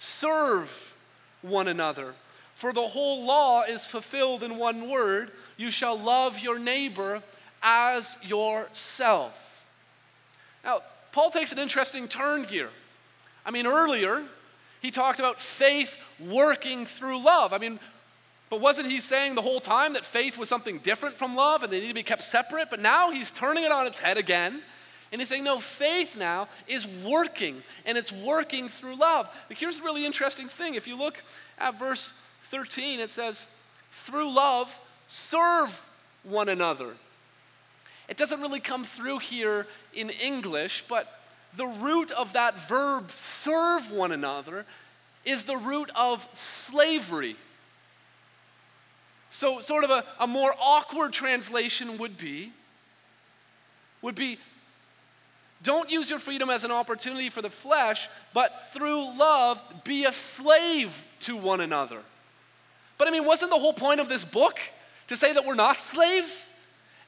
[0.03, 0.95] serve
[1.43, 2.15] one another.
[2.55, 7.23] For the whole law is fulfilled in one word you shall love your neighbor
[7.63, 9.67] as yourself.
[10.65, 10.83] Now,
[11.13, 12.71] Paul takes an interesting turn here.
[13.45, 14.23] I mean, earlier,
[14.81, 17.53] he talked about faith working through love.
[17.53, 17.79] I mean,
[18.49, 21.73] but wasn't he saying the whole time that faith was something different from love and
[21.73, 22.69] they need to be kept separate?
[22.69, 24.63] But now he's turning it on its head again.
[25.13, 29.29] And he's saying, no, faith now is working, and it's working through love.
[29.49, 30.75] But here's the really interesting thing.
[30.75, 31.23] If you look
[31.59, 32.13] at verse
[32.45, 33.49] 13, it says,
[33.91, 35.85] through love, serve
[36.23, 36.95] one another.
[38.09, 41.21] It doesn't really come through here in English, but
[41.57, 44.65] the root of that verb, serve one another,
[45.25, 47.37] is the root of slavery.
[49.31, 52.53] So, sort of a, a more awkward translation would be,
[54.03, 54.39] would be
[55.63, 60.13] don't use your freedom as an opportunity for the flesh, but through love, be a
[60.13, 62.01] slave to one another.
[62.97, 64.59] But I mean, wasn't the whole point of this book
[65.09, 66.47] to say that we're not slaves?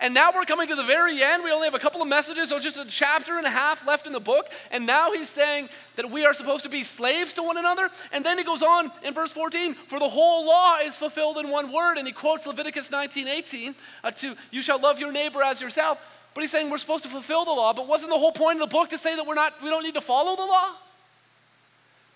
[0.02, 1.44] And now we're coming to the very end.
[1.44, 4.04] We only have a couple of messages, or just a chapter and a half left
[4.04, 4.50] in the book.
[4.72, 7.88] And now he's saying that we are supposed to be slaves to one another.
[8.10, 11.50] And then he goes on in verse 14 For the whole law is fulfilled in
[11.50, 11.98] one word.
[11.98, 16.00] And he quotes Leviticus 19 18 uh, to, You shall love your neighbor as yourself.
[16.34, 17.72] But he's saying we're supposed to fulfill the law.
[17.72, 19.82] But wasn't the whole point of the book to say that we're not, we don't
[19.82, 20.70] need to follow the law?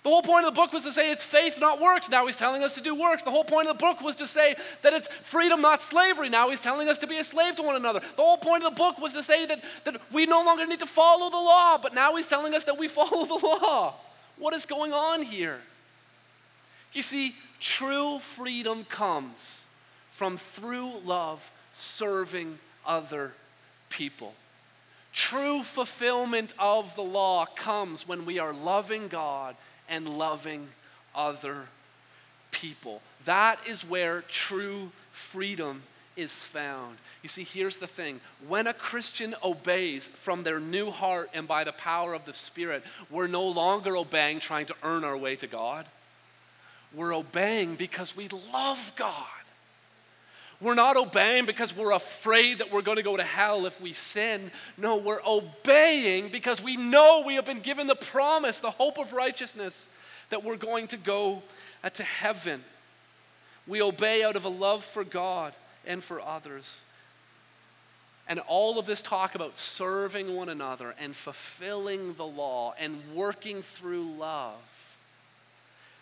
[0.06, 2.08] The whole point of the book was to say it's faith, not works.
[2.08, 3.24] Now he's telling us to do works.
[3.24, 6.28] The whole point of the book was to say that it's freedom, not slavery.
[6.28, 7.98] Now he's telling us to be a slave to one another.
[7.98, 10.78] The whole point of the book was to say that, that we no longer need
[10.78, 13.94] to follow the law, but now he's telling us that we follow the law.
[14.38, 15.60] What is going on here?
[16.92, 19.66] You see, true freedom comes
[20.12, 23.32] from through love serving other
[23.96, 24.34] people.
[25.12, 29.56] True fulfillment of the law comes when we are loving God
[29.88, 30.68] and loving
[31.14, 31.68] other
[32.50, 33.00] people.
[33.24, 35.82] That is where true freedom
[36.16, 36.98] is found.
[37.22, 41.64] You see, here's the thing when a Christian obeys from their new heart and by
[41.64, 45.46] the power of the Spirit, we're no longer obeying trying to earn our way to
[45.46, 45.86] God.
[46.94, 49.35] We're obeying because we love God.
[50.60, 53.92] We're not obeying because we're afraid that we're going to go to hell if we
[53.92, 54.50] sin.
[54.78, 59.12] No, we're obeying because we know we have been given the promise, the hope of
[59.12, 59.88] righteousness,
[60.30, 61.42] that we're going to go
[61.92, 62.64] to heaven.
[63.66, 65.52] We obey out of a love for God
[65.86, 66.80] and for others.
[68.28, 73.62] And all of this talk about serving one another and fulfilling the law and working
[73.62, 74.75] through love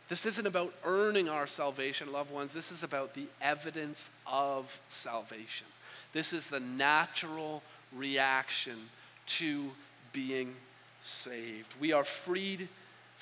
[0.09, 2.53] this isn't about earning our salvation, loved ones.
[2.53, 5.67] This is about the evidence of salvation.
[6.13, 7.63] This is the natural
[7.95, 8.77] reaction
[9.27, 9.71] to
[10.13, 10.55] being
[11.01, 11.73] saved.
[11.81, 12.69] We are freed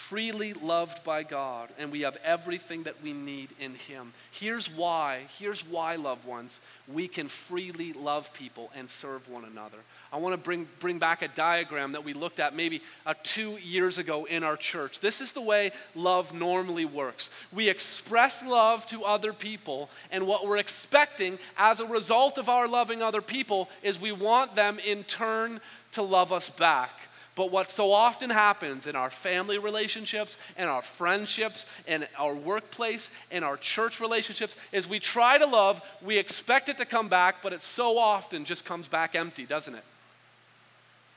[0.09, 4.13] freely loved by God, and we have everything that we need in Him.
[4.31, 9.79] Here's why, here's why, loved ones, we can freely love people and serve one another.
[10.13, 13.53] I want to bring, bring back a diagram that we looked at maybe uh, two
[13.53, 15.01] years ago in our church.
[15.01, 17.31] This is the way love normally works.
[17.53, 22.69] We express love to other people, and what we're expecting as a result of our
[22.69, 25.61] loving other people is we want them in turn
[25.93, 27.09] to love us back.
[27.35, 33.11] But what so often happens in our family relationships, and our friendships, and our workplace,
[33.31, 37.37] and our church relationships is we try to love, we expect it to come back,
[37.43, 39.85] but it so often just comes back empty, doesn't it?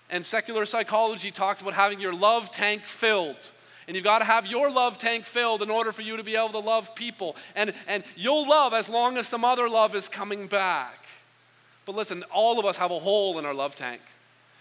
[0.10, 3.52] And secular psychology talks about having your love tank filled.
[3.88, 6.36] And you've got to have your love tank filled in order for you to be
[6.36, 7.36] able to love people.
[7.56, 10.98] And, and you'll love as long as some other love is coming back.
[11.86, 14.02] But listen, all of us have a hole in our love tank.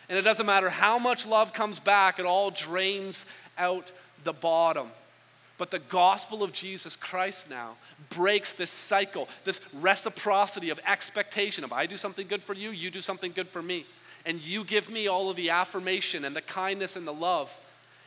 [0.09, 3.25] And it doesn't matter how much love comes back, it all drains
[3.57, 3.91] out
[4.25, 4.89] the bottom.
[5.57, 7.77] But the gospel of Jesus Christ now
[8.11, 11.63] breaks this cycle, this reciprocity of expectation.
[11.63, 13.87] of I do something good for you, you do something good for me.
[14.27, 17.61] And you give me all of the affirmation and the kindness and the love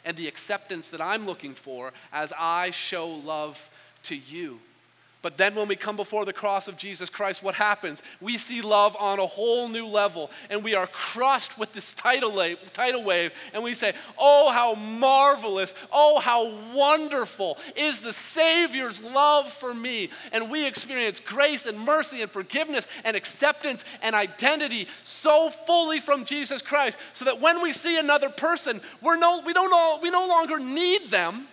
[0.04, 3.70] and the acceptance that I'm looking for as I show love
[4.04, 4.60] to you.
[5.24, 8.04] But then when we come before the cross of Jesus Christ, what happens?
[8.22, 12.34] We see love on a whole new level, and we are crushed with this tidal
[12.34, 19.74] wave, and we say, Oh, how marvelous, oh, how wonderful is the Savior's love for
[19.74, 20.12] me.
[20.32, 26.26] And we experience grace and mercy and forgiveness and acceptance and identity so fully from
[26.26, 30.12] Jesus Christ, so that when we see another person, we're no, we, don't, all, we
[30.12, 31.48] no longer need them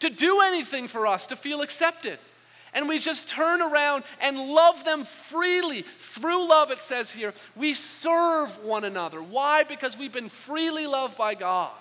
[0.00, 2.18] to do anything for us to feel accepted
[2.74, 5.82] and we just turn around and love them freely.
[5.82, 9.22] Through love, it says here, we serve one another.
[9.22, 9.64] Why?
[9.64, 11.72] Because we've been freely loved by God.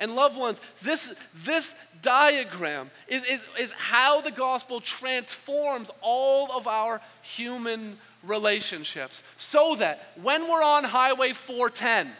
[0.00, 6.68] And loved ones, this, this diagram is, is, is how the gospel transforms all of
[6.68, 9.22] our human relationships.
[9.36, 12.12] So that when we're on Highway 410,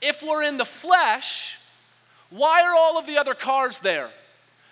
[0.00, 1.58] if we're in the flesh,
[2.30, 4.10] why are all of the other cars there?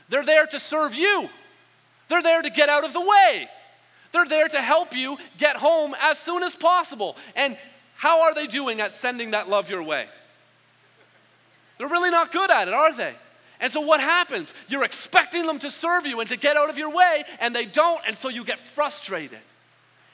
[0.08, 1.28] They're there to serve you.
[2.12, 3.48] They're there to get out of the way.
[4.12, 7.16] They're there to help you get home as soon as possible.
[7.34, 7.56] And
[7.94, 10.06] how are they doing at sending that love your way?
[11.78, 13.14] They're really not good at it, are they?
[13.60, 14.52] And so what happens?
[14.68, 17.64] You're expecting them to serve you and to get out of your way, and they
[17.64, 19.40] don't, and so you get frustrated.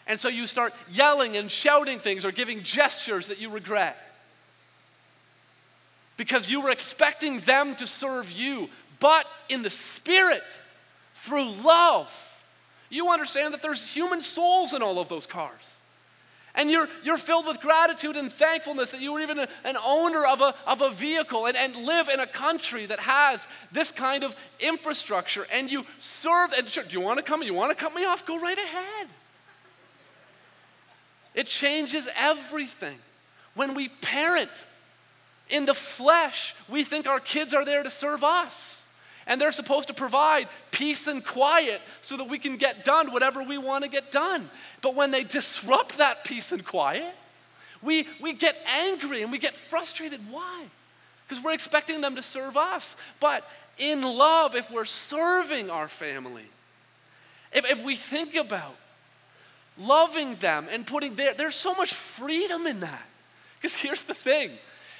[0.06, 3.96] And so you start yelling and shouting things or giving gestures that you regret.
[6.16, 8.70] Because you were expecting them to serve you,
[9.00, 10.44] but in the spirit
[11.28, 12.42] through love.
[12.88, 15.78] You understand that there's human souls in all of those cars.
[16.54, 20.24] And you're, you're filled with gratitude and thankfulness that you were even a, an owner
[20.24, 24.24] of a, of a vehicle and, and live in a country that has this kind
[24.24, 25.46] of infrastructure.
[25.52, 27.42] And you serve, and sure, do you want to come?
[27.42, 28.26] You want to cut me off?
[28.26, 29.08] Go right ahead.
[31.34, 32.98] It changes everything.
[33.54, 34.66] When we parent
[35.50, 38.77] in the flesh, we think our kids are there to serve us
[39.28, 43.42] and they're supposed to provide peace and quiet so that we can get done whatever
[43.42, 44.50] we want to get done.
[44.80, 47.14] But when they disrupt that peace and quiet,
[47.82, 50.20] we, we get angry and we get frustrated.
[50.30, 50.64] Why?
[51.28, 52.96] Because we're expecting them to serve us.
[53.20, 56.46] But in love, if we're serving our family,
[57.52, 58.74] if, if we think about
[59.78, 63.06] loving them and putting there, there's so much freedom in that.
[63.60, 64.50] Because here's the thing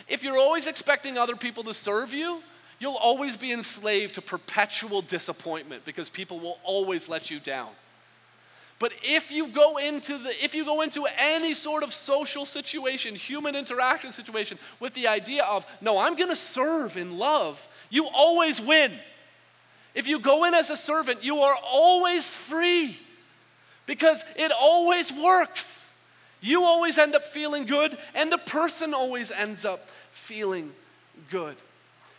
[0.07, 2.43] if you're always expecting other people to serve you,
[2.79, 7.71] You'll always be enslaved to perpetual disappointment because people will always let you down.
[8.79, 13.17] But if you go into the if you go into any sort of social situation,
[13.17, 18.09] human interaction situation with the idea of, no, I'm going to serve in love, you
[18.15, 18.93] always win.
[19.95, 22.97] If you go in as a servant, you are always free
[23.87, 25.75] because it always works.
[26.41, 29.81] You always end up feeling good, and the person always ends up
[30.13, 30.71] feeling
[31.31, 31.57] good.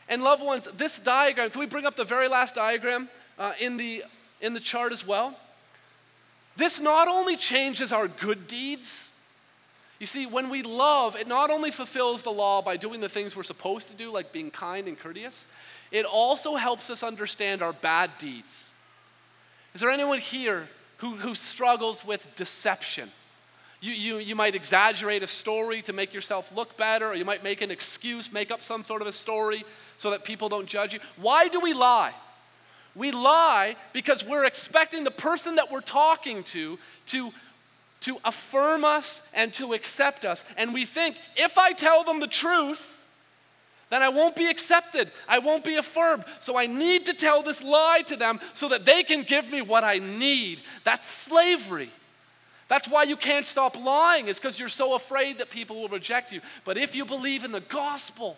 [0.10, 3.78] And loved ones, this diagram, can we bring up the very last diagram uh, in,
[3.78, 4.04] the,
[4.42, 5.38] in the chart as well?
[6.58, 9.10] This not only changes our good deeds,
[10.00, 13.36] you see, when we love, it not only fulfills the law by doing the things
[13.36, 15.46] we're supposed to do, like being kind and courteous,
[15.92, 18.72] it also helps us understand our bad deeds.
[19.74, 23.10] Is there anyone here who, who struggles with deception?
[23.82, 27.44] You, you, you might exaggerate a story to make yourself look better, or you might
[27.44, 29.64] make an excuse, make up some sort of a story
[29.98, 31.00] so that people don't judge you.
[31.18, 32.14] Why do we lie?
[32.96, 36.78] We lie because we're expecting the person that we're talking to
[37.08, 37.32] to,
[38.02, 40.44] to affirm us and to accept us.
[40.58, 43.08] And we think if I tell them the truth,
[43.90, 45.12] then I won't be accepted.
[45.28, 46.26] I won't be affirmed.
[46.42, 49.62] So I need to tell this lie to them so that they can give me
[49.62, 50.60] what I need.
[50.84, 51.92] That's slavery.
[52.70, 56.32] That's why you can't stop lying, is because you're so afraid that people will reject
[56.32, 56.40] you.
[56.64, 58.38] But if you believe in the gospel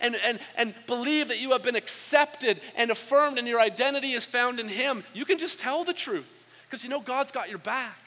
[0.00, 4.24] and, and, and believe that you have been accepted and affirmed and your identity is
[4.24, 7.58] found in Him, you can just tell the truth because you know God's got your
[7.58, 7.98] back.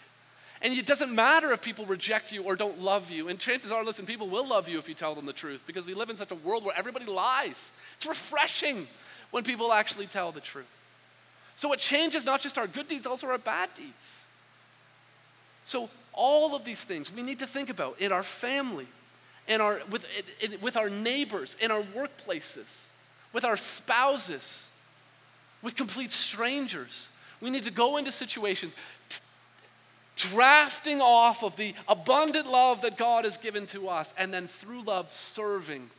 [0.63, 3.29] And it doesn't matter if people reject you or don't love you.
[3.29, 5.85] And chances are, listen, people will love you if you tell them the truth because
[5.85, 7.71] we live in such a world where everybody lies.
[7.95, 8.87] It's refreshing
[9.29, 10.69] when people actually tell the truth.
[11.55, 14.20] So it changes not just our good deeds, also our bad deeds.
[15.71, 18.87] So, all of these things we need to think about in our family,
[19.47, 20.05] in our, with,
[20.41, 22.87] in, with our neighbors, in our workplaces,
[23.31, 24.67] with our spouses,
[25.61, 27.07] with complete strangers.
[27.39, 28.73] We need to go into situations
[29.07, 29.21] t-
[30.17, 34.83] drafting off of the abundant love that God has given to us, and then through
[34.83, 35.89] love serving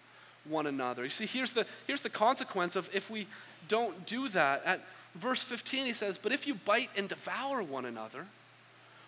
[0.44, 1.02] one another.
[1.02, 3.26] You see, here's the, here's the consequence of if we
[3.68, 4.66] don't do that.
[4.66, 8.26] At verse 15, he says, But if you bite and devour one another,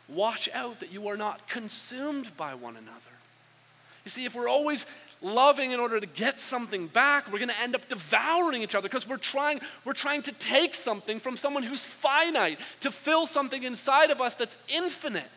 [0.09, 3.11] Watch out that you are not consumed by one another.
[4.05, 4.84] You see, if we're always
[5.22, 8.88] loving in order to get something back, we're going to end up devouring each other
[8.88, 13.62] because we're trying, we're trying to take something from someone who's finite to fill something
[13.62, 15.30] inside of us that's infinite.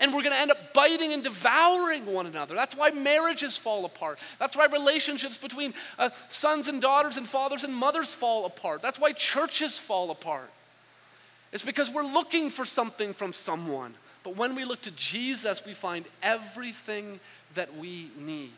[0.00, 2.54] And we're going to end up biting and devouring one another.
[2.54, 4.20] That's why marriages fall apart.
[4.38, 8.80] That's why relationships between uh, sons and daughters and fathers and mothers fall apart.
[8.80, 10.52] That's why churches fall apart.
[11.52, 13.94] It's because we're looking for something from someone.
[14.22, 17.20] But when we look to Jesus, we find everything
[17.54, 18.52] that we need.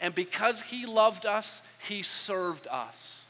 [0.00, 3.24] And because he loved us, he served us.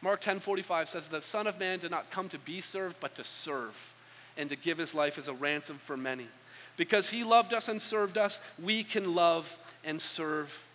[0.00, 3.24] Mark 10:45 says the son of man did not come to be served but to
[3.24, 3.94] serve
[4.36, 6.28] and to give his life as a ransom for many.
[6.76, 10.66] Because he loved us and served us, we can love and serve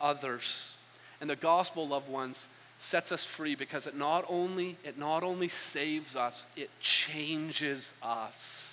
[0.00, 0.76] others.
[1.20, 2.46] And the gospel, loved ones,
[2.78, 8.66] sets us free because it not only it not only saves us, it changes us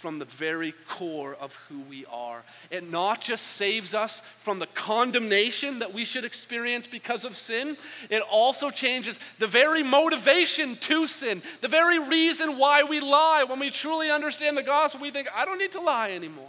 [0.00, 2.42] from the very core of who we are.
[2.70, 7.76] It not just saves us from the condemnation that we should experience because of sin,
[8.08, 13.44] it also changes the very motivation to sin, the very reason why we lie.
[13.46, 16.48] When we truly understand the gospel, we think, I don't need to lie anymore.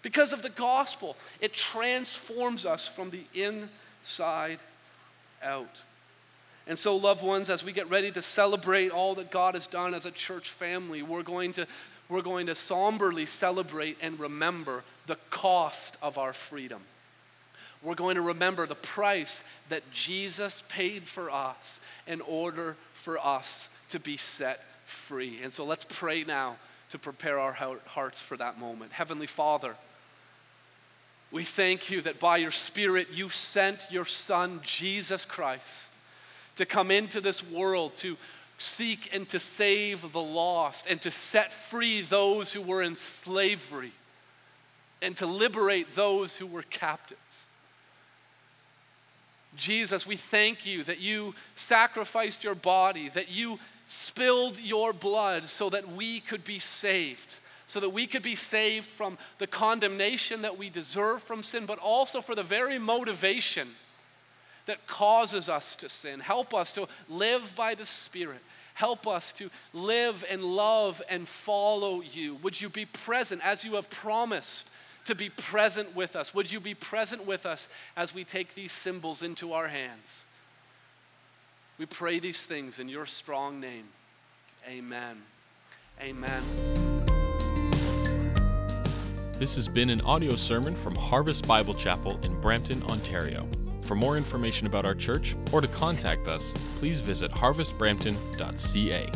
[0.00, 4.58] Because of the gospel, it transforms us from the inside
[5.44, 5.82] out.
[6.66, 9.92] And so, loved ones, as we get ready to celebrate all that God has done
[9.92, 11.66] as a church family, we're going to
[12.08, 16.82] we're going to somberly celebrate and remember the cost of our freedom.
[17.82, 23.68] We're going to remember the price that Jesus paid for us in order for us
[23.90, 25.40] to be set free.
[25.42, 26.56] And so let's pray now
[26.90, 27.52] to prepare our
[27.86, 28.92] hearts for that moment.
[28.92, 29.76] Heavenly Father,
[31.34, 35.92] we thank you that by your Spirit you sent your Son, Jesus Christ,
[36.54, 38.16] to come into this world to
[38.58, 43.90] seek and to save the lost and to set free those who were in slavery
[45.02, 47.46] and to liberate those who were captives.
[49.56, 53.58] Jesus, we thank you that you sacrificed your body, that you
[53.88, 57.40] spilled your blood so that we could be saved,
[57.74, 61.80] so that we could be saved from the condemnation that we deserve from sin, but
[61.80, 63.66] also for the very motivation
[64.66, 66.20] that causes us to sin.
[66.20, 68.38] Help us to live by the Spirit.
[68.74, 72.36] Help us to live and love and follow you.
[72.44, 74.70] Would you be present as you have promised
[75.06, 76.32] to be present with us?
[76.32, 77.66] Would you be present with us
[77.96, 80.26] as we take these symbols into our hands?
[81.76, 83.86] We pray these things in your strong name.
[84.68, 85.22] Amen.
[86.00, 86.93] Amen.
[89.36, 93.48] This has been an audio sermon from Harvest Bible Chapel in Brampton, Ontario.
[93.82, 99.10] For more information about our church or to contact us, please visit harvestbrampton.ca.